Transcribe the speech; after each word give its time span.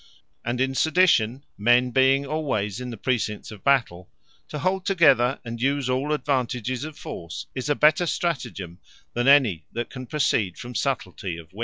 And 0.43 0.59
in 0.59 0.73
sedition, 0.73 1.43
men 1.59 1.91
being 1.91 2.23
alwayes 2.25 2.81
in 2.81 2.89
the 2.89 2.97
procincts 2.97 3.51
of 3.51 3.63
Battell, 3.63 4.09
to 4.49 4.57
hold 4.57 4.83
together, 4.83 5.39
and 5.45 5.61
use 5.61 5.91
all 5.91 6.11
advantages 6.11 6.83
of 6.83 6.97
force, 6.97 7.45
is 7.53 7.69
a 7.69 7.75
better 7.75 8.07
stratagem, 8.07 8.79
than 9.13 9.27
any 9.27 9.67
that 9.73 9.91
can 9.91 10.07
proceed 10.07 10.57
from 10.57 10.73
subtilty 10.73 11.37
of 11.39 11.53
Wit. 11.53 11.59